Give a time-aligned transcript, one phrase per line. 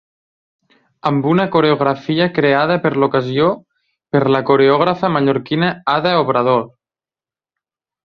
[1.09, 3.51] Amb una coreografia creada per l'ocasió
[4.17, 6.69] per la coreògrafa mallorquina Ada Obrador.